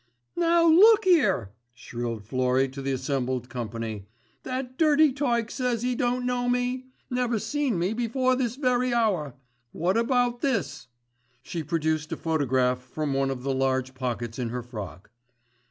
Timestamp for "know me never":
6.25-7.37